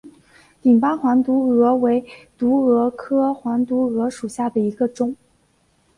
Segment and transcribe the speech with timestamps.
[0.63, 2.03] 顶斑黄毒蛾为
[2.35, 5.15] 毒蛾科黄毒蛾属下的一个种。